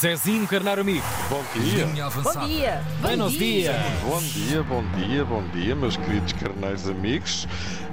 Zezinho 0.00 0.46
Carneiro 0.46 0.80
Amigo. 0.80 1.04
Bom 1.28 1.44
dia. 1.54 1.84
Linha 1.84 2.10
Bom 2.10 2.46
dia! 2.46 2.82
Buenos 3.00 3.32
dias. 3.32 3.76
Bom 4.02 4.20
dia, 4.22 4.62
bom 4.62 4.84
dia, 4.96 5.24
bom 5.24 5.42
dia, 5.52 5.74
meus 5.74 5.96
queridos 5.96 6.32
carneiros 6.32 6.88
amigos. 6.88 7.46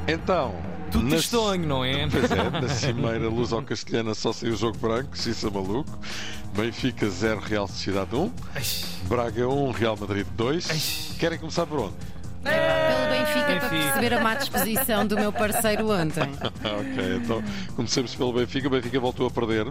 Então, 0.08 0.56
Tudo 0.92 1.04
na- 1.04 1.10
tristonho, 1.12 1.68
não 1.68 1.84
é? 1.84 2.08
Pois 2.08 2.32
é, 2.32 2.50
na 2.62 2.70
cimeira 2.70 3.28
Luz 3.28 3.52
ao 3.52 3.62
Castelhana 3.62 4.14
só 4.14 4.32
saiu 4.34 4.54
o 4.54 4.58
jogo 4.58 4.78
branco, 4.78 5.18
se 5.18 5.32
isso 5.32 5.48
é 5.48 5.50
maluco. 5.52 6.00
Benfica 6.56 7.08
0, 7.10 7.40
Real 7.42 7.68
Sociedade 7.68 8.16
1. 8.16 8.32
Ai, 8.56 8.64
Braga 9.04 9.48
1, 9.48 9.72
Real 9.72 9.98
Madrid 10.00 10.26
2. 10.36 10.70
Ai. 10.72 11.18
Querem 11.20 11.38
começar 11.38 11.66
por 11.66 11.80
onde? 11.80 11.94
Pelo 12.44 13.10
Benfica, 13.10 13.46
para 13.46 13.54
Benfica. 13.70 13.70
perceber 13.70 14.14
a 14.14 14.22
má 14.22 14.34
disposição 14.36 15.06
do 15.06 15.16
meu 15.16 15.32
parceiro 15.32 15.92
ontem. 15.92 16.30
Ok, 16.64 17.16
então 17.18 17.44
comecemos 17.76 18.16
pelo 18.16 18.32
Benfica. 18.34 18.68
O 18.68 18.72
Benfica 18.72 19.00
voltou 19.00 19.28
a 19.28 19.32
perder 19.32 19.68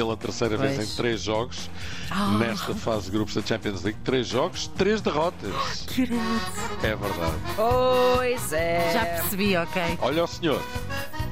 pela 0.00 0.16
terceira 0.16 0.56
vez 0.56 0.76
Pois. 0.76 0.92
em 0.92 0.96
três 0.96 1.20
jogos 1.20 1.68
Ah. 2.10 2.38
nesta 2.38 2.74
fase 2.74 3.04
de 3.04 3.10
grupos 3.10 3.34
da 3.34 3.42
Champions 3.42 3.82
League. 3.82 3.98
Três 4.02 4.26
jogos, 4.26 4.66
três 4.68 5.02
derrotas. 5.02 5.50
É 6.82 6.96
verdade. 6.96 7.34
Pois 7.54 8.50
é. 8.54 8.90
Já 8.94 9.04
percebi, 9.04 9.56
ok. 9.58 9.82
Olha 10.00 10.24
o 10.24 10.26
senhor. 10.26 10.62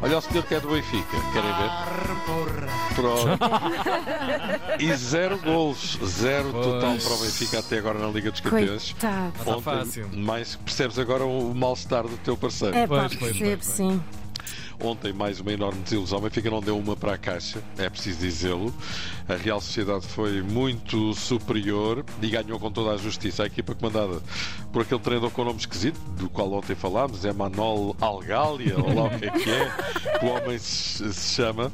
Olha 0.02 0.18
o 0.18 0.20
senhor 0.20 0.44
que 0.44 0.54
é 0.54 0.60
do 0.60 0.68
Benfica. 0.68 1.16
Querem 1.32 1.52
ver? 1.54 2.94
Pronto. 2.94 3.38
E 4.78 4.94
zero 4.94 5.38
golos. 5.38 5.98
Zero 6.04 6.50
Pois. 6.52 6.66
total 6.66 6.96
para 6.98 7.12
o 7.14 7.18
Benfica 7.22 7.58
até 7.60 7.78
agora 7.78 7.98
na 7.98 8.08
Liga 8.08 8.30
dos 8.30 8.40
Campeões. 8.40 8.92
Coitado. 8.92 9.32
Está 9.38 9.50
Ontem, 9.50 9.62
fácil. 9.62 10.08
mais 10.12 10.56
percebes 10.56 10.98
agora 10.98 11.24
o 11.24 11.54
mal-estar 11.54 12.02
do 12.06 12.16
teu 12.18 12.36
parceiro. 12.36 12.76
É 12.76 12.86
pá, 12.86 13.06
Pois, 13.08 13.14
pois, 13.16 13.36
percebo, 13.38 13.62
pois, 13.64 13.74
sim. 13.76 14.02
Ontem, 14.80 15.12
mais 15.12 15.40
uma 15.40 15.52
enorme 15.52 15.82
desilusão. 15.82 16.20
Benfica 16.20 16.48
não 16.48 16.60
deu 16.60 16.78
uma 16.78 16.94
para 16.94 17.14
a 17.14 17.18
caixa, 17.18 17.60
é 17.76 17.90
preciso 17.90 18.20
dizê-lo. 18.20 18.72
A 19.28 19.34
Real 19.34 19.60
Sociedade 19.60 20.06
foi 20.06 20.40
muito 20.40 21.12
superior 21.14 22.04
e 22.22 22.28
ganhou 22.28 22.60
com 22.60 22.70
toda 22.70 22.92
a 22.92 22.96
justiça. 22.96 23.42
A 23.42 23.46
equipa 23.46 23.74
comandada 23.74 24.22
por 24.72 24.82
aquele 24.82 25.00
treinador 25.00 25.30
com 25.32 25.44
nome 25.44 25.58
esquisito, 25.58 25.98
do 26.16 26.30
qual 26.30 26.52
ontem 26.52 26.76
falámos, 26.76 27.24
é 27.24 27.32
Manol 27.32 27.96
Algália, 28.00 28.78
ou 28.78 28.94
lá 28.94 29.04
o 29.04 29.18
que 29.18 29.26
é 29.26 29.30
que 29.30 29.50
é, 29.50 30.18
que 30.18 30.24
o 30.24 30.28
homem 30.28 30.58
se, 30.58 31.12
chama, 31.12 31.72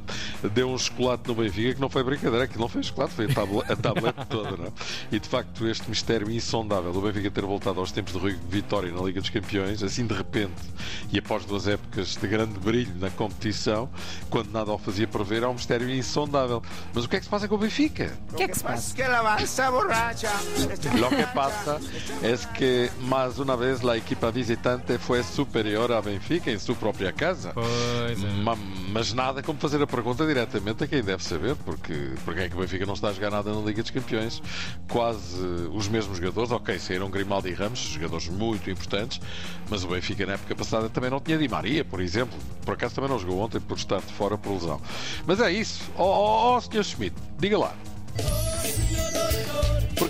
deu 0.53 0.71
um 0.71 0.79
chocolate 0.79 1.29
no 1.29 1.35
Benfica 1.35 1.75
que 1.75 1.81
não 1.81 1.91
foi 1.91 2.03
brincadeira, 2.03 2.49
que 2.49 2.59
não 2.59 2.69
foi 2.69 2.83
chocolate, 2.83 3.15
foi 3.15 3.27
a, 3.27 3.35
tablet, 3.35 3.71
a 3.71 3.77
tablete 3.77 4.27
toda. 4.29 4.57
Não 4.57 4.67
é? 4.67 4.73
E 5.13 5.21
de 5.21 5.29
facto, 5.29 5.69
este 5.69 5.89
mistério 5.91 6.31
insondável 6.31 6.93
do 6.93 7.03
Benfica 7.03 7.31
ter 7.31 7.45
voltado 7.45 7.81
aos 7.81 7.93
tempos 7.93 8.15
de 8.15 8.19
Rui 8.19 8.37
Vitória 8.49 8.91
na 8.91 9.03
Liga 9.03 9.21
dos 9.21 9.31
Campeões, 9.31 9.83
assim 9.83 10.07
de 10.07 10.15
repente, 10.15 10.63
e 11.13 11.19
após 11.19 11.45
duas 11.45 11.69
épocas 11.69 12.17
de 12.17 12.27
grande 12.27 12.59
brilho 12.59 12.94
na 13.01 13.11
competição, 13.11 13.89
quando 14.31 14.51
nada 14.51 14.71
o 14.73 14.79
fazia 14.79 15.07
prever, 15.07 15.43
é 15.43 15.49
um 15.49 15.55
mistério 15.55 15.89
insondável. 15.91 16.63
Mas 16.93 17.05
o 17.05 17.09
que 17.09 17.17
é 17.17 17.19
que 17.19 17.25
se 17.25 17.31
passa 17.31 17.49
com 17.49 17.55
o 17.55 17.59
Benfica? 17.59 18.13
O 18.33 18.37
que 18.37 18.43
é 18.45 18.49
que 18.49 18.57
se 18.57 18.63
passa? 18.65 18.95
Lo 20.99 21.09
que 21.11 21.27
pasa 21.35 21.81
es 22.23 22.47
que 22.47 22.91
más 23.03 23.39
una 23.39 23.57
vez 23.57 23.83
la 23.83 23.97
equipa 23.97 24.31
visitante 24.31 24.99
fue 24.99 25.23
superior 25.23 25.93
a 25.93 26.01
Benfica 26.01 26.51
em 26.51 26.59
sua 26.59 26.75
própria 26.75 27.13
casa. 27.13 27.53
Pois 27.53 28.23
é. 28.23 28.27
Ma- 28.43 28.57
Mas 28.95 29.13
nada 29.13 29.43
como 29.43 29.59
fazer 29.59 29.83
a 29.83 29.87
pergunta 29.89 30.25
diretamente 30.25 30.85
a 30.85 30.87
quem 30.87 31.03
deve 31.03 31.23
saber, 31.25 31.57
porque, 31.65 32.13
porque 32.25 32.41
é 32.43 32.49
que 32.49 32.55
o 32.55 32.61
Benfica 32.61 32.87
não 32.87 32.95
está 32.95 33.09
a 33.09 33.13
jogar 33.13 33.31
nada 33.31 33.53
na 33.53 33.61
Liga 33.61 33.83
dos 33.83 33.91
Campeões. 33.91 34.41
Quase 34.89 35.37
os 35.73 35.89
mesmos 35.89 36.19
jogadores, 36.19 36.53
ok, 36.53 36.79
saíram 36.79 37.11
Grimaldi 37.11 37.49
e 37.49 37.55
Ramos, 37.55 37.81
jogadores 37.81 38.29
muito 38.29 38.71
importantes, 38.71 39.21
mas 39.69 39.83
o 39.83 39.89
Benfica 39.89 40.25
na 40.27 40.35
época 40.35 40.55
passada 40.55 40.89
também 40.89 41.11
não 41.11 41.19
tinha 41.21 41.37
Di 41.37 41.49
Maria, 41.49 41.85
por 41.85 42.01
exemplo. 42.01 42.39
Por 42.65 42.75
acaso 42.75 42.84
também 42.93 43.11
não 43.11 43.19
jogou 43.19 43.41
ontem 43.41 43.61
por 43.61 43.77
estar 43.77 44.01
de 44.01 44.13
fora 44.13 44.37
por 44.37 44.53
lesão. 44.53 44.81
Mas 45.27 45.41
é 45.41 45.53
isso. 45.53 45.91
Ó 45.97 46.05
oh, 46.05 46.57
oh, 46.57 46.61
Sr. 46.61 46.85
Schmidt, 46.85 47.17
diga 47.39 47.59
lá. 47.59 47.75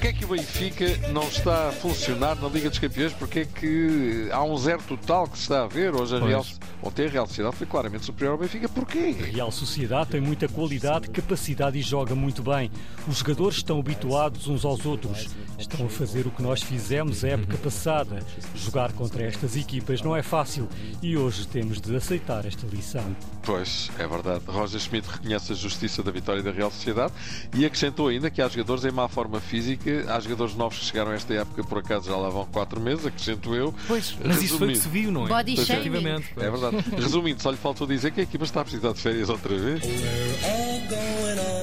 Porquê 0.05 0.17
é 0.17 0.19
que 0.19 0.25
o 0.27 0.29
Benfica 0.29 1.09
não 1.13 1.23
está 1.23 1.71
a 1.71 1.73
funcionar 1.73 2.37
na 2.37 2.47
Liga 2.47 2.69
dos 2.69 2.79
Campeões? 2.79 3.15
Porquê 3.15 3.39
é 3.39 3.45
que 3.47 4.29
há 4.31 4.45
um 4.45 4.55
zero 4.59 4.83
total 4.83 5.27
que 5.27 5.39
se 5.39 5.45
está 5.45 5.65
a 5.65 5.67
ver? 5.67 5.95
Hoje 5.95 6.15
a 6.15 6.19
Pois. 6.19 6.31
Real, 6.31 6.47
ontem 6.83 7.07
a 7.07 7.09
Real 7.09 7.27
Sociedade 7.27 7.57
foi 7.57 7.67
claramente 7.67 8.05
superior 8.05 8.33
ao 8.33 8.39
Benfica. 8.39 8.69
Porquê? 8.69 9.17
A 9.19 9.25
Real 9.25 9.51
Sociedade 9.51 10.11
tem 10.11 10.21
muita 10.21 10.47
qualidade, 10.47 11.09
capacidade 11.09 11.79
e 11.79 11.81
joga 11.81 12.15
muito 12.15 12.43
bem. 12.43 12.71
Os 13.09 13.21
jogadores 13.21 13.57
estão 13.57 13.79
habituados 13.81 14.47
uns 14.47 14.63
aos 14.67 14.85
outros. 14.85 15.31
Estão 15.59 15.87
a 15.87 15.89
fazer 15.89 16.27
o 16.27 16.31
que 16.31 16.43
nós 16.43 16.63
fizemos 16.63 17.25
a 17.25 17.29
época 17.29 17.57
passada. 17.57 18.23
Jogar 18.55 18.93
contra 18.93 19.23
estas 19.25 19.57
equipas 19.57 20.03
não 20.03 20.15
é 20.15 20.23
fácil 20.23 20.69
e 21.01 21.17
hoje 21.17 21.49
temos 21.49 21.81
de 21.81 21.97
aceitar 21.97 22.45
esta 22.45 22.67
lição. 22.67 23.17
Pois, 23.43 23.91
é 23.99 24.07
verdade. 24.07 24.43
Roger 24.47 24.81
Schmidt 24.81 25.09
reconhece 25.09 25.53
a 25.53 25.55
justiça 25.55 26.03
da 26.03 26.11
vitória 26.11 26.43
da 26.43 26.51
Real 26.51 26.71
Sociedade 26.71 27.15
e 27.55 27.65
acrescentou 27.65 28.09
ainda 28.09 28.31
que 28.31 28.43
há 28.43 28.49
jogadores 28.49 28.85
em 28.85 28.91
má 28.91 29.09
forma 29.09 29.41
física, 29.41 29.94
há 30.09 30.21
jogadores 30.21 30.55
novos 30.55 30.79
que 30.79 30.85
chegaram 30.87 31.11
a 31.11 31.15
esta 31.15 31.35
época, 31.35 31.65
por 31.65 31.79
acaso 31.79 32.11
já 32.11 32.17
lá 32.17 32.29
vão 32.29 32.47
4 32.47 32.81
meses, 32.81 33.07
acrescento 33.07 33.55
eu. 33.55 33.75
Pois, 33.87 34.17
mas 34.25 34.43
isso 34.43 34.59
foi 34.59 34.69
o 34.69 34.71
que 34.73 34.79
se 34.79 34.89
viu, 34.89 35.13
não 35.13 35.27
é? 35.27 35.29
Body 35.29 35.55
Pois, 35.57 35.67
shaming. 35.67 35.81
efetivamente. 35.81 36.29
É 36.37 36.51
verdade. 36.51 36.77
Resumindo, 36.97 37.43
só 37.43 37.51
lhe 37.51 37.57
faltou 37.57 37.87
dizer 37.87 38.11
que 38.11 38.21
a 38.21 38.23
equipa 38.25 38.45
está 38.45 38.61
a 38.61 38.65
precisar 38.65 38.93
de 38.93 39.01
férias 39.01 39.29
outra 39.29 39.57
vez. 39.57 39.83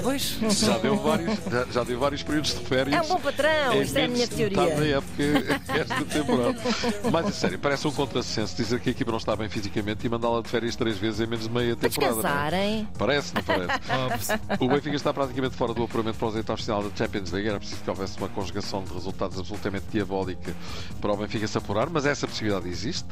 Pois. 0.04 0.38
Já 0.50 0.78
deu 0.80 0.98
vários, 0.98 1.40
já, 1.50 1.66
já 1.72 1.84
deu 1.84 2.00
vários 2.00 2.24
períodos 2.24 2.54
de 2.54 2.66
férias. 2.66 2.96
É 2.96 3.02
um 3.02 3.08
bom 3.08 3.22
patrão, 3.22 3.82
isto 3.82 3.98
é 3.98 4.06
a 4.06 4.08
minha 4.08 4.28
de 4.28 4.36
metade 4.36 4.70
da 4.70 4.76
teoria. 4.76 4.98
época 4.98 5.74
esta 5.80 6.06
temporada. 6.06 6.56
Mas 7.12 7.26
a 7.28 7.32
sério, 7.32 7.60
parece 7.60 7.88
um 7.88 7.92
contrassenso 7.92 8.56
dizer 8.56 8.80
que 8.80 8.90
a 8.90 8.92
equipa 8.92 9.12
não 9.12 9.20
está 9.20 9.36
bem 9.36 9.48
fisicamente 9.48 10.06
e 10.06 10.10
mandá-la 10.10 10.42
de 10.42 10.50
férias 10.50 10.76
três 10.76 10.98
vezes 10.98 11.20
em 11.20 11.28
menos 11.28 11.48
de 11.48 11.54
meia 11.54 11.76
temporada. 11.76 12.14
não 12.16 12.20
é? 12.20 12.24
descansarem. 12.24 12.88
Parece, 12.98 13.34
não 13.36 13.44
parece? 13.44 13.72
O 14.60 14.68
Benfica 14.68 14.96
está 14.96 15.14
praticamente 15.14 15.56
fora 15.56 15.74
do 15.74 15.84
apuramento 15.84 16.18
para 16.18 16.28
os 16.28 16.36
oitavos 16.36 16.62
de 16.62 16.66
final 16.66 16.84
da 16.84 16.96
Champions 16.96 17.32
League. 17.32 17.48
Era 17.48 17.60
preciso 17.60 17.82
que 17.82 17.90
houvesse 17.90 18.18
uma 18.18 18.30
conjugação 18.30 18.84
de 18.84 18.94
resultados 18.94 19.40
absolutamente 19.40 19.86
diabólica 19.92 20.54
para 21.00 21.14
o 21.14 21.18
Benfica 21.18 21.48
se 21.48 21.58
apurar, 21.58 21.90
mas 21.90 22.06
essa 22.06 22.28
possibilidade 22.28 22.68
existe. 22.68 23.06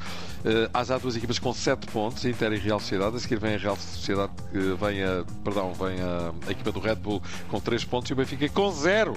Eh, 0.43 0.69
há 0.73 0.83
já 0.83 0.97
duas 0.97 1.15
equipas 1.15 1.39
com 1.39 1.53
7 1.53 1.87
pontos, 1.87 2.25
Inter 2.25 2.53
e 2.53 2.57
Real 2.57 2.79
Sociedade. 2.79 3.15
A 3.15 3.19
seguir 3.19 3.39
vem 3.39 3.55
a 3.55 3.57
Real 3.57 3.75
Sociedade, 3.77 4.31
que 4.51 4.57
vem 4.57 5.03
a, 5.03 5.23
perdão, 5.43 5.73
vem 5.73 5.98
a, 6.01 6.31
a 6.47 6.51
equipa 6.51 6.71
do 6.71 6.79
Red 6.79 6.95
Bull 6.95 7.21
com 7.49 7.59
3 7.59 7.83
pontos 7.85 8.09
e 8.09 8.13
o 8.13 8.15
Benfica 8.15 8.47
com 8.49 8.71
0. 8.71 9.15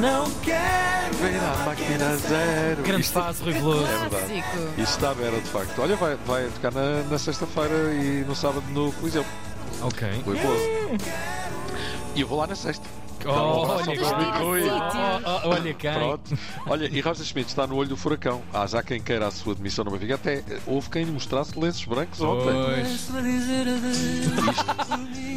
Não 0.00 0.28
quero. 0.40 1.14
Ver 1.14 1.36
a 1.38 1.64
máquina 1.64 2.16
zero. 2.16 2.82
Grande 2.82 3.02
Isto- 3.02 3.12
fase, 3.12 3.42
Rui 3.44 3.52
Veloso. 3.52 3.86
É 3.86 3.98
verdade. 4.08 4.44
Isto 4.78 4.80
está 4.82 5.10
à 5.10 5.14
beira, 5.14 5.40
de 5.40 5.48
facto. 5.48 5.80
Olha, 5.80 5.94
vai, 5.96 6.16
vai 6.26 6.46
tocar 6.48 6.72
na, 6.72 7.02
na 7.04 7.18
sexta-feira 7.18 7.74
e 7.94 8.24
no 8.26 8.34
sábado 8.34 8.64
no 8.70 8.90
Coliseu. 8.92 9.24
Ok. 9.82 10.08
Rui 10.26 10.36
Veloso. 10.36 10.62
E 12.16 12.20
eu 12.20 12.26
vou 12.26 12.38
lá 12.38 12.46
na 12.48 12.56
sexta. 12.56 12.84
Oh, 13.26 13.30
olha. 13.30 14.00
Oh, 14.42 15.20
oh, 15.44 15.48
olha 15.50 15.74
quem. 15.74 15.92
Pronto. 15.94 16.38
Olha, 16.66 16.86
e 16.90 17.00
Roger 17.00 17.24
Schmidt 17.24 17.48
está 17.48 17.66
no 17.66 17.76
olho 17.76 17.88
do 17.88 17.96
furacão. 17.96 18.42
Há 18.52 18.66
já 18.66 18.82
quem 18.82 19.00
queira 19.00 19.26
a 19.26 19.30
sua 19.30 19.54
demissão 19.54 19.84
no 19.84 19.90
Benfica. 19.90 20.14
Até 20.16 20.34
eh, 20.38 20.60
houve 20.66 20.90
quem 20.90 21.04
lhe 21.04 21.10
mostrasse 21.10 21.58
lenços 21.58 21.84
brancos 21.84 22.20
ontem. 22.20 22.52
Pois. 22.52 23.10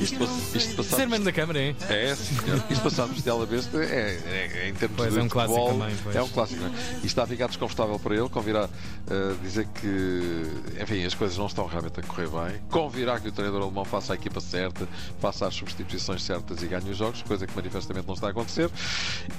Isto, 0.02 0.20
pass- 0.20 0.56
isto 0.56 0.70
Ser 0.70 0.76
passado. 0.76 1.10
mano 1.10 1.26
da 1.26 1.32
câmara, 1.32 1.60
hein? 1.60 1.76
É, 1.90 2.16
senhor. 2.16 2.64
Isto 2.70 2.84
passado 2.84 3.12
de 3.14 3.20
Stella 3.20 3.46
Besta 3.46 3.78
é, 3.78 4.20
é, 4.26 4.52
é, 4.66 4.70
em 4.70 4.74
termos 4.74 4.98
Pois, 4.98 5.14
de 5.14 5.20
é 5.20 5.24
um 5.24 5.28
clássico 5.30 5.60
futebol, 5.60 5.80
também, 5.80 5.98
pois. 6.04 6.16
É 6.16 6.22
um 6.24 6.28
clássico, 6.30 6.62
não 6.62 6.68
é? 6.70 6.72
E 7.04 7.06
está 7.06 7.24
a 7.24 7.28
ficar 7.28 7.48
desconfortável 7.48 8.00
para 8.00 8.16
ele. 8.16 8.30
Convirá 8.30 8.70
eh, 9.10 9.34
dizer 9.42 9.68
que, 9.68 10.82
enfim, 10.82 11.04
as 11.06 11.14
coisas 11.14 11.38
não 11.38 11.48
estão 11.48 11.66
realmente 11.66 12.00
a 12.00 12.04
correr 12.04 12.28
bem. 12.28 12.62
Convirá 12.70 13.20
que 13.20 13.30
o 13.30 13.32
treinador 13.32 13.64
alemão 13.64 13.86
faça 13.86 14.14
a 14.14 14.16
equipa 14.16 14.40
certa, 14.40 14.88
faça 15.20 15.48
as 15.48 15.56
substituições 15.56 16.22
certas 16.24 16.62
e 16.62 16.68
ganhe 16.68 16.90
os 16.90 16.98
jogos, 16.98 17.22
coisa 17.24 17.48
que 17.48 17.54
manifestamente 17.78 18.08
não 18.08 18.14
está 18.14 18.28
a 18.28 18.30
acontecer. 18.32 18.70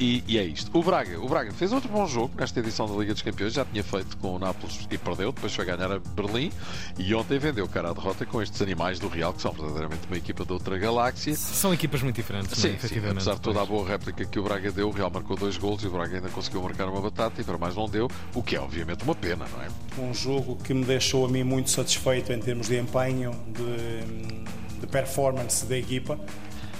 E, 0.01 0.23
e 0.27 0.39
é 0.39 0.45
isto. 0.45 0.71
O 0.77 0.83
Braga, 0.83 1.21
o 1.21 1.29
Braga 1.29 1.53
fez 1.53 1.73
outro 1.73 1.89
bom 1.89 2.07
jogo 2.07 2.33
nesta 2.39 2.61
edição 2.61 2.87
da 2.87 2.95
Liga 2.99 3.13
dos 3.13 3.23
Campeões. 3.23 3.53
Já 3.53 3.65
tinha 3.65 3.83
feito 3.83 4.17
com 4.17 4.37
o 4.37 4.39
Nápoles 4.39 4.87
e 4.91 4.99
perdeu. 4.99 5.33
Depois 5.33 5.55
foi 5.55 5.65
ganhar 5.65 5.91
a 5.91 5.99
Berlim. 5.99 6.51
E 6.99 7.15
ontem 7.15 7.39
vendeu 7.39 7.69
cara 7.69 7.91
à 7.91 7.93
derrota 7.93 8.25
com 8.25 8.41
estes 8.41 8.61
animais 8.63 8.99
do 8.99 9.09
Real, 9.09 9.33
que 9.33 9.43
são 9.43 9.53
verdadeiramente 9.53 10.07
uma 10.07 10.17
equipa 10.17 10.45
de 10.45 10.53
outra 10.53 10.79
galáxia. 10.79 11.35
São 11.35 11.73
equipas 11.75 12.03
muito 12.03 12.17
diferentes, 12.17 12.53
é? 12.53 12.55
Sim, 12.55 12.63
sim, 12.63 12.75
efetivamente. 12.75 13.17
apesar 13.17 13.35
de 13.35 13.41
toda 13.41 13.61
a 13.61 13.67
boa 13.67 13.87
réplica 13.87 14.25
que 14.25 14.39
o 14.39 14.43
Braga 14.43 14.71
deu, 14.71 14.89
o 14.89 14.93
Real 14.93 15.11
marcou 15.11 15.37
dois 15.37 15.57
gols 15.57 15.83
e 15.83 15.87
o 15.87 15.91
Braga 15.91 16.17
ainda 16.17 16.29
conseguiu 16.29 16.63
marcar 16.63 16.89
uma 16.89 17.01
batata 17.01 17.41
e 17.41 17.45
para 17.45 17.59
mais 17.59 17.75
não 17.75 17.89
deu, 17.89 18.11
o 18.35 18.43
que 18.43 18.57
é 18.57 18.61
obviamente 18.61 19.05
uma 19.05 19.15
pena, 19.15 19.47
não 19.51 19.63
é? 19.63 19.69
Um 20.01 20.15
jogo 20.15 20.57
que 20.57 20.73
me 20.73 20.85
deixou 20.85 21.25
a 21.25 21.29
mim 21.29 21.43
muito 21.43 21.71
satisfeito 21.71 22.33
em 22.33 22.39
termos 22.39 22.69
de 22.69 22.79
empenho, 22.79 23.33
de, 23.49 24.81
de 24.81 24.87
performance 24.87 25.67
da 25.67 25.77
equipa. 25.77 26.19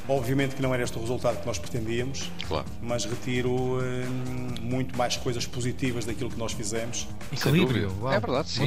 Obviamente 0.09 0.55
que 0.57 0.63
não 0.63 0.73
era 0.73 0.83
este 0.83 0.97
o 0.97 1.01
resultado 1.01 1.39
que 1.41 1.47
nós 1.47 1.59
pretendíamos, 1.59 2.31
Claro. 2.49 2.65
mas 2.81 3.05
retiro 3.05 3.51
hum, 3.53 4.55
muito 4.63 4.97
mais 4.97 5.17
coisas 5.19 5.47
positivas 5.47 6.05
daquilo 6.07 6.31
que 6.31 6.39
nós 6.39 6.53
fizemos. 6.53 7.07
Sem 7.37 7.53
Equilíbrio. 7.53 7.93
É 8.11 8.19
verdade, 8.19 8.49
sim. 8.49 8.67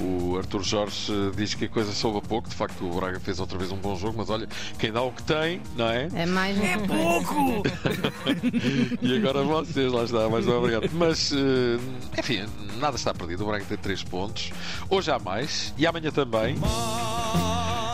O, 0.00 0.32
o 0.32 0.38
Arthur 0.38 0.62
Jorge 0.62 1.12
diz 1.36 1.54
que 1.54 1.66
a 1.66 1.68
coisa 1.68 1.92
soube 1.92 2.18
a 2.18 2.22
pouco. 2.22 2.48
De 2.48 2.54
facto, 2.54 2.84
o 2.84 2.94
Braga 2.94 3.20
fez 3.20 3.38
outra 3.38 3.58
vez 3.58 3.70
um 3.70 3.76
bom 3.76 3.94
jogo, 3.96 4.14
mas 4.16 4.30
olha, 4.30 4.48
quem 4.78 4.90
dá 4.90 5.02
o 5.02 5.12
que 5.12 5.22
tem, 5.24 5.60
não 5.76 5.88
é? 5.88 6.08
É 6.14 6.26
mais 6.26 6.58
é 6.58 6.76
Pouco! 6.78 7.62
E 9.02 9.16
agora 9.16 9.42
vocês, 9.42 9.92
lá 9.92 10.04
está, 10.04 10.28
mais 10.28 10.46
não 10.46 10.58
obrigado. 10.58 10.88
Mas, 10.92 11.32
eh, 11.32 11.78
enfim, 12.18 12.46
nada 12.78 12.96
está 12.96 13.12
perdido. 13.12 13.44
O 13.44 13.46
Braga 13.46 13.64
tem 13.64 13.76
3 13.76 14.02
pontos. 14.04 14.50
Hoje 14.88 15.10
há 15.10 15.18
mais 15.18 15.74
e 15.76 15.86
amanhã 15.86 16.10
também. 16.10 16.56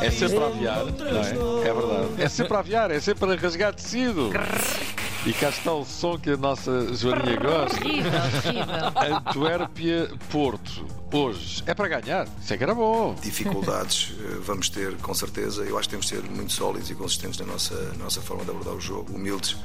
É 0.04 0.10
sempre 0.10 0.38
a 0.38 0.46
aviar, 0.46 0.84
não 0.84 1.06
é? 1.06 1.69
É 1.69 1.72
verdade. 1.72 2.22
É 2.22 2.28
sempre 2.28 2.56
a 2.56 2.58
aviar, 2.60 2.90
é 2.90 3.00
sempre 3.00 3.32
a 3.32 3.37
rasgar 3.37 3.75
tecido. 3.75 4.31
E 5.25 5.32
cá 5.32 5.50
está 5.50 5.72
o 5.72 5.84
som 5.84 6.19
que 6.19 6.31
a 6.31 6.37
nossa 6.37 6.93
Joaninha 6.94 7.37
gosta. 7.37 7.78
Horrível, 7.78 8.10
horrível. 8.10 9.16
Antuérpia-Porto. 9.28 10.84
Hoje 11.12 11.62
é 11.64 11.75
para 11.75 11.87
ganhar. 12.00 12.26
Isso 12.43 12.52
é 12.52 12.56
que 12.56 12.64
era 12.64 12.75
bom. 12.75 13.14
dificuldades 13.22 14.14
eh, 14.19 14.38
vamos 14.43 14.69
ter 14.69 14.96
com 14.96 15.14
certeza. 15.14 15.62
Eu 15.62 15.78
acho 15.78 15.88
que 15.88 15.94
temos 15.94 16.06
de 16.06 16.16
ser 16.16 16.22
muito 16.22 16.52
sólidos 16.52 16.90
e 16.90 16.94
consistentes 16.94 17.38
na 17.38 17.46
nossa, 17.46 17.75
nossa 17.98 18.20
forma 18.20 18.44
de 18.44 18.50
abordar 18.50 18.75
o 18.75 18.81
jogo, 18.81 19.14
humildes 19.14 19.56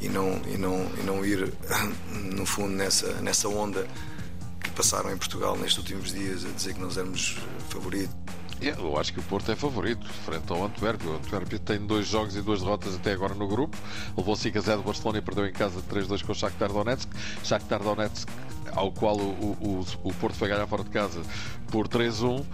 e 0.00 0.08
não, 0.08 0.40
e 0.46 0.56
não, 0.56 0.86
e 0.98 1.02
não 1.02 1.24
ir, 1.24 1.52
no 2.32 2.46
fundo, 2.46 2.70
nessa, 2.70 3.14
nessa 3.14 3.48
onda 3.48 3.88
que 4.60 4.70
passaram 4.70 5.10
em 5.10 5.16
Portugal 5.16 5.56
nestes 5.56 5.78
últimos 5.78 6.12
dias 6.12 6.44
a 6.44 6.48
dizer 6.50 6.74
que 6.74 6.80
nós 6.80 6.96
éramos 6.96 7.36
eh, 7.38 7.62
favoritos. 7.68 8.14
Eu 8.62 8.98
acho 8.98 9.12
que 9.12 9.20
o 9.20 9.22
Porto 9.22 9.50
é 9.50 9.56
favorito, 9.56 10.06
frente 10.06 10.52
ao 10.52 10.62
Antuérpia. 10.64 11.08
O 11.08 11.16
Antuérpia 11.16 11.58
tem 11.58 11.78
dois 11.78 12.06
jogos 12.06 12.36
e 12.36 12.42
duas 12.42 12.60
derrotas 12.60 12.94
até 12.94 13.12
agora 13.12 13.34
no 13.34 13.48
grupo. 13.48 13.76
Levou 14.16 14.36
5 14.36 14.58
a 14.58 14.60
0 14.60 14.76
do 14.78 14.84
Barcelona 14.84 15.18
e 15.18 15.22
perdeu 15.22 15.46
em 15.46 15.52
casa 15.52 15.80
3-2 15.90 16.22
com 16.24 16.32
o 16.32 16.34
Shakhtar 16.34 16.70
Donetsk. 16.70 17.08
Shakhtar 17.42 17.82
Donetsk, 17.82 18.28
ao 18.72 18.92
qual 18.92 19.16
o, 19.16 19.56
o, 19.60 19.86
o 20.04 20.14
Porto 20.14 20.36
foi 20.36 20.48
ganhar 20.48 20.66
fora 20.66 20.84
de 20.84 20.90
casa 20.90 21.22
por 21.70 21.88
3-1. 21.88 22.44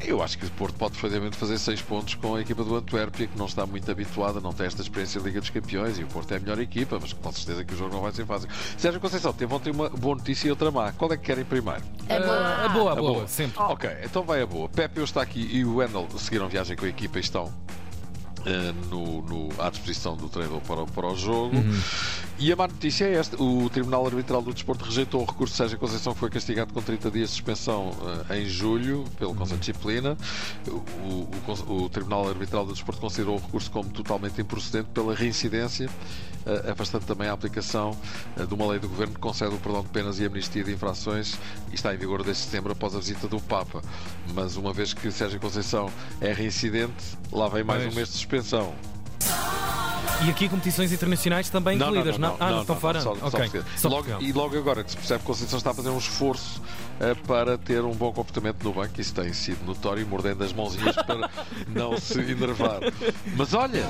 Eu 0.00 0.22
acho 0.22 0.38
que 0.38 0.46
o 0.46 0.50
Porto 0.50 0.74
pode 0.76 0.92
perfeitamente 0.92 1.36
fazer 1.36 1.58
6 1.58 1.82
pontos 1.82 2.14
com 2.14 2.34
a 2.36 2.40
equipa 2.40 2.62
do 2.64 2.74
Antuérpia, 2.76 3.26
que 3.26 3.36
não 3.36 3.46
está 3.46 3.66
muito 3.66 3.90
habituada, 3.90 4.40
não 4.40 4.52
tem 4.52 4.66
esta 4.66 4.80
experiência 4.80 5.20
de 5.20 5.26
Liga 5.26 5.40
dos 5.40 5.50
Campeões, 5.50 5.98
e 5.98 6.04
o 6.04 6.06
Porto 6.06 6.32
é 6.32 6.36
a 6.36 6.40
melhor 6.40 6.58
equipa, 6.60 6.98
mas 7.00 7.12
com 7.12 7.32
certeza 7.32 7.64
que 7.64 7.74
o 7.74 7.76
jogo 7.76 7.92
não 7.94 8.00
vai 8.02 8.12
ser 8.12 8.24
fácil. 8.24 8.48
Sérgio 8.76 9.00
Conceição, 9.00 9.32
teve 9.32 9.52
ontem 9.52 9.70
uma 9.72 9.88
boa 9.90 10.14
notícia 10.16 10.46
e 10.46 10.50
outra 10.50 10.70
má. 10.70 10.92
Qual 10.92 11.12
é 11.12 11.16
que 11.16 11.24
querem 11.24 11.44
primeiro? 11.44 11.82
É 12.08 12.16
Ah, 12.16 12.20
boa. 12.20 12.36
a 12.36 12.68
boa, 12.68 12.90
a 12.90 12.92
A 12.92 12.96
boa, 12.96 13.12
boa. 13.14 13.26
sempre. 13.28 13.60
Ok, 13.60 13.90
então 14.04 14.22
vai 14.22 14.40
a 14.40 14.46
boa. 14.46 14.68
Pepe 14.68 15.00
está 15.02 15.20
aqui 15.20 15.40
e 15.52 15.64
o 15.64 15.76
Wendel 15.76 16.06
seguiram 16.16 16.48
viagem 16.48 16.76
com 16.76 16.84
a 16.86 16.88
equipa 16.88 17.18
e 17.18 17.20
estão 17.20 17.52
eh, 18.46 18.72
no, 18.88 19.20
no- 19.22 19.48
à 19.60 19.68
disposição 19.68 20.16
do 20.16 20.28
treinador 20.28 20.60
para, 20.60 20.86
para 20.86 21.06
o 21.08 21.16
jogo. 21.16 21.56
E 22.40 22.52
a 22.52 22.56
má 22.56 22.68
notícia 22.68 23.04
é 23.04 23.14
esta: 23.14 23.40
o 23.42 23.68
Tribunal 23.68 24.06
Arbitral 24.06 24.40
do 24.40 24.52
Desporto 24.52 24.84
rejeitou 24.84 25.22
o 25.22 25.24
recurso 25.24 25.54
de 25.54 25.56
Sérgio 25.58 25.78
Conceição, 25.78 26.12
que 26.14 26.20
foi 26.20 26.30
castigado 26.30 26.72
com 26.72 26.80
30 26.80 27.10
dias 27.10 27.30
de 27.30 27.34
suspensão 27.34 27.90
eh, 28.30 28.38
em 28.40 28.46
julho 28.46 29.04
pelo 29.18 29.34
Conselho 29.34 29.58
de 29.58 29.66
Disciplina. 29.72 30.16
O, 30.68 30.72
o- 31.72 31.84
o 31.84 31.88
Tribunal 31.88 32.28
Arbitral 32.28 32.64
do 32.64 32.72
Desporto 32.72 33.00
considerou 33.00 33.36
o 33.36 33.40
recurso 33.40 33.68
como 33.72 33.88
totalmente 33.90 34.40
improcedente 34.40 34.88
pela 34.94 35.14
reincidência, 35.16 35.90
eh, 36.46 36.70
afastando 36.70 37.04
também 37.06 37.26
a 37.28 37.32
aplicação 37.32 37.96
eh, 38.36 38.46
de 38.46 38.54
uma 38.54 38.68
lei 38.68 38.78
do 38.78 38.88
Governo 38.88 39.14
que 39.14 39.20
concede 39.20 39.52
o 39.52 39.58
perdão 39.58 39.82
de 39.82 39.88
penas 39.88 40.20
e 40.20 40.24
amnistia 40.24 40.62
de 40.62 40.72
infrações 40.72 41.36
e 41.72 41.74
está 41.74 41.92
em 41.92 41.98
vigor 41.98 42.22
desde 42.22 42.44
setembro 42.44 42.70
após 42.70 42.94
a 42.94 43.00
visita 43.00 43.26
do 43.26 43.40
Papa. 43.40 43.82
Mas 44.32 44.56
uma 44.56 44.72
vez 44.72 44.94
que 44.94 45.10
Sérgio 45.10 45.40
Conceição 45.40 45.90
é 46.20 46.32
reincidente, 46.32 47.18
lá 47.32 47.48
vem 47.48 47.64
mais 47.64 47.82
Pois. 47.82 47.92
um 47.92 47.96
mês 47.96 48.08
de 48.10 48.14
suspensão. 48.14 48.72
E 50.26 50.30
aqui 50.30 50.48
competições 50.48 50.92
internacionais 50.92 51.48
também 51.48 51.76
incluídas, 51.76 52.18
não? 52.18 52.36
Ah, 52.40 52.50
não, 52.50 52.60
estão 52.62 52.76
fora? 52.76 53.00
Só, 53.00 53.14
só 53.14 53.26
ok. 53.28 53.38
Portugal. 53.40 53.62
Só 53.76 53.88
Logo- 53.88 54.16
e 54.20 54.32
logo 54.32 54.58
agora 54.58 54.82
que 54.82 54.90
se 54.90 54.96
percebe 54.96 55.20
que 55.20 55.24
a 55.24 55.26
Conceição 55.28 55.58
está 55.58 55.70
a 55.70 55.74
fazer 55.74 55.90
um 55.90 55.98
esforço 55.98 56.60
eh, 56.98 57.14
para 57.26 57.56
ter 57.56 57.84
um 57.84 57.92
bom 57.92 58.12
comportamento 58.12 58.62
no 58.64 58.72
banco, 58.72 59.00
isso 59.00 59.14
tem 59.14 59.32
sido 59.32 59.64
notório, 59.64 60.04
mordendo 60.08 60.42
as 60.42 60.52
mãozinhas 60.52 60.96
para 61.06 61.30
não 61.68 61.96
se 61.98 62.18
enervar. 62.20 62.80
Mas 63.36 63.54
olha, 63.54 63.84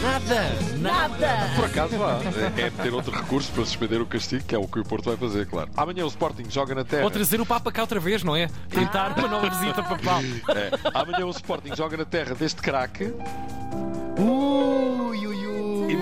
Nada! 0.00 0.48
Nada! 0.78 1.50
por 1.56 1.64
acaso 1.64 1.98
vá, 1.98 2.18
é 2.56 2.66
é 2.66 2.70
ter 2.70 2.92
outro 2.94 3.10
recurso 3.10 3.50
para 3.50 3.64
suspender 3.64 4.00
o 4.00 4.06
castigo, 4.06 4.44
que 4.44 4.54
é 4.54 4.58
o 4.58 4.68
que 4.68 4.78
o 4.78 4.84
Porto 4.84 5.06
vai 5.06 5.16
fazer, 5.16 5.44
claro. 5.46 5.70
Amanhã 5.76 6.04
o 6.04 6.08
Sporting 6.08 6.44
joga 6.48 6.72
na 6.76 6.84
Terra. 6.84 7.02
Ou 7.04 7.10
trazer 7.10 7.40
o 7.40 7.46
Papa 7.46 7.72
cá 7.72 7.80
outra 7.82 7.98
vez, 7.98 8.22
não 8.22 8.36
é? 8.36 8.48
Tentar 8.70 9.18
uma 9.18 9.26
nova 9.26 9.50
visita 9.50 9.82
papal. 9.82 10.22
É, 10.54 10.70
amanhã 10.94 11.26
o 11.26 11.30
Sporting 11.30 11.74
joga 11.74 11.96
na 11.96 12.04
terra 12.04 12.34
deste 12.34 12.62
craque. 12.62 13.04
Ui. 14.18 14.73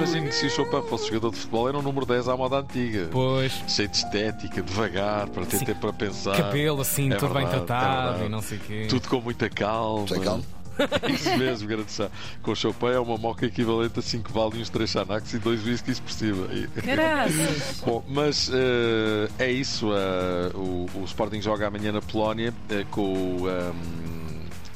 Imagino 0.02 0.26
que 0.28 0.34
se 0.34 0.46
o 0.46 0.50
Chopin 0.50 0.82
fosse 0.88 1.06
jogador 1.08 1.31
de 1.31 1.37
futebol, 1.37 1.69
era 1.69 1.78
um 1.78 1.82
número 1.82 2.04
10 2.04 2.26
à 2.28 2.37
moda 2.37 2.56
antiga. 2.56 3.08
Pois, 3.12 3.52
Cheio 3.69 3.88
de 3.88 3.96
estética, 3.99 4.60
devagar, 4.60 5.28
para 5.28 5.46
ter 5.46 5.58
Sim. 5.58 5.64
tempo 5.64 5.81
para 5.81 5.93
pensar. 5.93 6.37
cabelo 6.37 6.81
assim, 6.81 7.12
É 7.12 7.16
todo 7.16 7.32
bem 7.34 7.44
verdade, 7.44 7.62
é 7.62 7.66
tratado 7.66 8.02
verdade. 8.08 8.25
e 8.25 8.28
não 8.28 8.43
sei 8.43 8.58
o 8.58 8.60
quê. 8.62 8.87
Tudo 8.88 9.08
com 9.08 9.20
muita 9.20 9.49
calma. 9.49 10.08
Sem 10.08 10.20
calma. 10.20 10.43
Isso 11.08 11.37
mesmo, 11.38 11.69
grande 11.69 11.93
chá. 11.93 12.08
Com 12.43 12.50
o 12.50 12.56
Chopin 12.56 12.87
é 12.87 12.99
uma 12.99 13.16
moca 13.16 13.46
equivalente 13.46 13.99
a 13.99 14.02
5 14.02 14.32
vale 14.32 14.58
e 14.58 14.62
uns 14.62 14.70
3 14.70 14.90
Xanax 14.90 15.34
e 15.34 15.38
2 15.38 15.64
whiskies 15.66 16.00
por 16.00 16.10
cima. 16.10 16.48
Bom, 17.87 18.02
mas 18.08 18.50
eh, 18.52 19.28
é 19.38 19.50
isso. 19.52 19.90
eh, 19.94 20.50
o, 20.55 20.87
o 20.94 21.05
Sporting 21.05 21.40
joga 21.40 21.69
amanhã 21.69 21.93
na 21.93 22.00
Polónia 22.02 22.52
eh, 22.70 22.84
com 22.90 23.02
o. 23.43 23.48
ehm, 23.48 24.12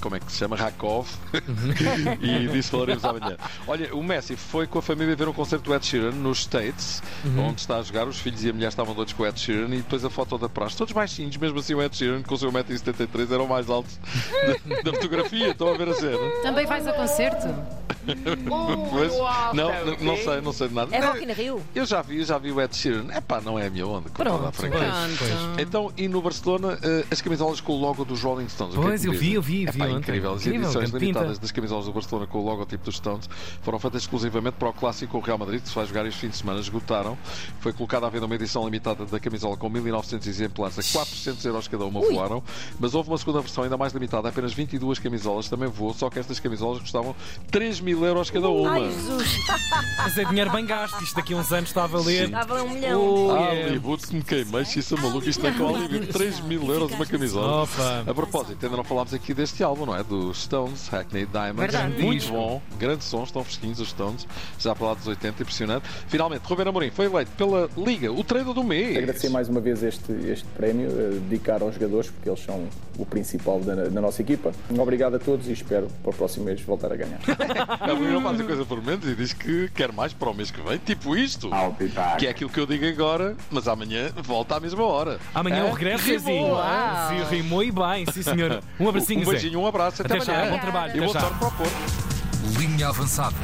como 0.07 0.15
é 0.15 0.21
que 0.21 0.31
se 0.31 0.39
chama? 0.39 0.55
Rakov. 0.55 1.09
e 2.23 2.47
disso 2.47 2.71
falaremos 2.71 3.05
amanhã. 3.05 3.37
Olha, 3.67 3.93
o 3.93 4.05
Messi 4.05 4.37
foi 4.37 4.65
com 4.65 4.79
a 4.79 4.83
família 4.83 5.17
ver 5.17 5.27
um 5.27 5.33
concerto 5.33 5.65
do 5.65 5.75
Ed 5.75 5.85
Sheeran 5.85 6.13
nos 6.13 6.39
States, 6.39 7.03
onde 7.37 7.61
está 7.61 7.79
a 7.79 7.83
jogar. 7.83 8.07
Os 8.07 8.21
filhos 8.21 8.45
e 8.45 8.51
a 8.51 8.53
mulher 8.53 8.69
estavam 8.69 8.95
doidos 8.95 9.15
com 9.15 9.25
o 9.25 9.27
Ed 9.27 9.39
Sheeran 9.39 9.75
e 9.75 9.79
depois 9.79 10.05
a 10.05 10.11
foto 10.11 10.39
da 10.39 10.49
praxe. 10.49 10.77
Todos 10.77 10.93
baixinhos, 10.93 11.37
mesmo 11.37 11.59
assim 11.59 11.75
o 11.75 11.83
Ed 11.83 11.97
Sheeran, 11.97 12.23
com 12.23 12.37
o 12.37 12.39
seu 12.39 12.53
1,73m, 12.53 13.33
eram 13.33 13.49
mais 13.49 13.69
altos 13.69 13.99
da, 14.65 14.83
da 14.83 14.93
fotografia. 14.93 15.49
Estão 15.49 15.75
a 15.75 15.77
ver 15.77 15.89
a 15.89 15.95
cena? 15.95 16.19
Também 16.43 16.67
vais 16.67 16.87
a 16.87 16.93
concerto? 16.93 17.49
Mas, 18.07 19.13
não, 19.53 19.69
não, 19.85 19.97
não 20.01 20.17
sei, 20.17 20.41
não 20.41 20.53
sei 20.53 20.69
de 20.69 20.75
nada. 20.75 20.95
É 20.95 21.01
Rock 21.01 21.25
in 21.25 21.33
Rio? 21.33 21.61
Eu 21.75 21.85
já 21.85 22.03
vi, 22.03 22.23
já 22.23 22.39
vi 22.39 22.53
o 22.53 22.61
Ed 22.61 22.77
Sheeran. 22.77 23.07
É 23.11 23.21
pá, 23.21 23.41
não 23.41 23.59
é 23.59 23.67
a 23.67 23.71
minha 23.71 23.87
onda. 23.87 24.09
Pronto, 24.11 24.53
Pronto. 24.53 24.71
Então, 25.59 25.93
e 25.97 26.07
no 26.07 26.23
Barcelona, 26.23 26.79
eh, 26.83 27.05
as 27.11 27.21
camisolas 27.21 27.61
com 27.61 27.73
o 27.73 27.81
logo 27.81 28.05
dos 28.05 28.23
Rolling 28.23 28.49
Stones. 28.49 28.77
o 28.77 28.81
é 28.81 28.83
Pois, 28.83 29.05
eu 29.05 29.13
vi, 29.13 29.35
eu 29.35 29.43
vi, 29.43 29.67
vi. 29.67 29.96
Incrível. 29.99 30.33
As 30.35 30.41
Incrível, 30.47 30.65
edições 30.69 30.91
limitadas 30.91 31.29
pinta. 31.31 31.41
das 31.41 31.51
camisolas 31.53 31.85
do 31.87 31.93
Barcelona 31.93 32.27
com 32.27 32.39
o 32.39 32.45
logotipo 32.45 32.85
dos 32.85 32.97
Stones 32.97 33.29
foram 33.63 33.79
feitas 33.79 34.03
exclusivamente 34.03 34.55
para 34.59 34.69
o 34.69 34.73
clássico 34.73 35.13
com 35.13 35.19
o 35.19 35.21
Real 35.21 35.39
Madrid, 35.39 35.63
que 35.63 35.69
se 35.69 35.75
vai 35.75 35.87
jogar 35.87 36.07
este 36.07 36.21
fim 36.21 36.29
de 36.29 36.37
semana. 36.37 36.61
Esgotaram. 36.61 37.17
Foi 37.61 37.73
colocada 37.73 38.07
à 38.07 38.11
venda 38.11 38.27
uma 38.27 38.35
edição 38.35 38.65
limitada 38.65 39.05
da 39.07 39.21
camisola 39.21 39.57
com 39.57 39.69
1900 39.69 40.27
exemplares 40.27 40.79
a 40.79 40.83
400 40.93 41.45
euros 41.45 41.69
cada 41.69 41.85
uma 41.85 42.01
voaram. 42.01 42.43
Mas 42.79 42.95
houve 42.95 43.09
uma 43.11 43.19
segunda 43.19 43.41
versão 43.41 43.65
ainda 43.65 43.77
mais 43.77 43.93
limitada, 43.93 44.29
apenas 44.29 44.53
22 44.53 44.99
camisolas 44.99 45.49
também 45.49 45.69
voou, 45.69 45.93
só 45.95 46.09
que 46.11 46.19
estas 46.19 46.39
camisolas 46.41 46.81
custavam 46.81 47.15
3 47.51 47.81
mil 47.81 48.05
euros 48.05 48.31
cada 48.31 48.49
uma. 48.49 48.71
Ai, 48.73 48.91
Jesus! 48.91 49.29
Mas 49.99 50.19
é 50.19 50.25
dinheiro 50.25 50.51
bem 50.51 50.67
gasto. 50.67 51.03
Isto 51.03 51.17
daqui 51.17 51.35
a 51.35 51.37
uns 51.37 51.53
anos 51.53 51.71
está 51.71 51.85
a 51.85 51.87
valer. 51.87 52.25
Estava 52.27 52.63
um 52.63 52.71
milhão. 52.71 53.01
Oh, 53.01 53.31
Ah, 53.33 53.41
yeah. 53.53 53.67
Hollywood 53.69 54.07
que 54.07 54.15
me 54.17 54.23
queimei, 54.23 54.63
isso 54.63 54.95
é 54.95 55.01
maluco, 55.01 55.29
isto 55.29 55.47
é 55.47 55.53
com 55.53 55.65
Hollywood, 55.65 56.07
3 56.09 56.41
mil 56.41 56.63
euros 56.73 56.93
uma 56.93 57.07
camisola. 57.07 57.63
Opa. 57.63 58.05
A 58.07 58.15
propósito, 58.15 58.65
ainda 58.65 58.77
não 58.77 58.85
falámos 58.85 59.13
aqui 59.15 59.33
deste 59.35 59.63
álbum, 59.63 59.86
não 59.87 59.97
é? 59.97 60.03
Dos 60.03 60.43
Stones, 60.43 60.89
Hackney 60.89 61.27
Diamonds. 61.27 61.73
Verdade. 61.73 62.03
Muito 62.03 62.29
bom, 62.29 62.61
grande 62.79 63.05
som, 63.05 63.23
estão 63.25 63.43
fresquinhos 63.45 63.81
os 63.81 63.89
Stones, 63.89 64.27
já 64.59 64.75
para 64.75 64.89
lá 64.89 64.95
dos 64.95 65.07
80, 65.07 65.43
impressionante. 65.43 65.89
Finalmente, 66.09 66.43
Ruben 66.45 66.69
Amorim 66.69 66.91
foi 66.91 67.07
eleito 67.07 67.31
pela 67.33 67.69
Liga, 67.77 68.13
o 68.13 68.23
treino 68.25 68.53
do 68.53 68.63
mês. 68.65 68.97
Agradecer 68.97 69.29
mais 69.31 69.49
uma 69.49 69.61
vez 69.61 69.83
este, 69.83 70.13
este 70.29 70.45
prémio, 70.57 70.89
eh, 70.91 71.19
dedicar 71.29 71.63
aos 71.63 71.75
jogadores, 71.75 72.11
porque 72.11 72.29
eles 72.29 72.41
são 72.45 72.67
o 72.99 73.05
principal 73.07 73.61
da, 73.61 73.75
da 73.75 74.01
nossa 74.01 74.23
equipa. 74.23 74.53
Obrigado 74.79 75.17
a 75.17 75.19
todos 75.19 75.49
e 75.49 75.53
espero 75.53 75.87
para 76.03 76.11
o 76.11 76.15
próximo 76.15 76.45
mês 76.47 76.61
voltar 76.63 76.93
a 76.93 76.97
ganhar. 76.97 77.21
A 77.81 77.91
Amorim 77.93 78.21
faz 78.23 78.41
a 78.41 78.45
coisa 78.45 78.65
por 78.65 78.83
menos 78.83 79.07
e 79.07 79.15
diz 79.15 79.33
que 79.33 79.69
quer 79.75 79.93
mais 79.93 80.13
para 80.13 80.31
o 80.31 80.35
mês 80.35 80.51
que 80.51 80.61
vem, 80.63 80.79
tipo 80.79 81.17
isto. 81.17 81.51
Que 82.19 82.27
é 82.27 82.31
aquilo 82.31 82.51
que 82.51 82.59
eu 82.59 82.67
digo 82.67 82.85
agora, 82.87 83.37
mas 83.51 83.69
amanhã 83.69 84.11
volta 84.23 84.57
à 84.57 84.61
mesma 84.61 84.83
hora. 84.85 85.19
Amanhã 85.35 85.65
o 85.65 85.69
É? 85.69 85.73
regresso, 85.73 86.05
Rimou. 86.07 86.57
Sim, 87.09 87.37
rimou 87.37 87.63
e 87.63 87.71
bem, 87.71 88.07
sim 88.13 88.23
senhora. 88.23 88.63
Um 88.81 88.89
abracinho, 88.89 89.21
Um 89.23 89.25
Zé. 89.25 89.31
beijinho, 89.33 89.59
um 89.67 89.69
abraço, 89.69 90.03
até, 90.03 90.15
Até 90.17 90.25
já, 90.25 90.33
amanhã. 90.35 90.51
bom 90.53 90.59
trabalho. 90.59 90.97
E 91.05 91.09
já. 91.09 91.21
sorte 91.21 91.39
para 91.39 91.49
o 91.49 91.53
Porto. 91.53 92.59
Linha 92.59 92.89
avançada. 92.89 93.35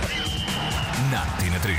Na 1.10 1.20
Tina 1.20 1.26
3. 1.38 1.41